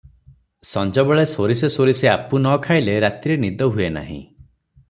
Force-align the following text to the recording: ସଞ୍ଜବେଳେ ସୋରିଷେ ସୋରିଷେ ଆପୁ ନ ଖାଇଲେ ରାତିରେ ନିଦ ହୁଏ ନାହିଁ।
ସଞ୍ଜବେଳେ 0.69 1.25
ସୋରିଷେ 1.33 1.69
ସୋରିଷେ 1.75 2.11
ଆପୁ 2.13 2.39
ନ 2.47 2.57
ଖାଇଲେ 2.65 2.99
ରାତିରେ 3.07 3.41
ନିଦ 3.47 3.73
ହୁଏ 3.77 3.95
ନାହିଁ। 3.99 4.21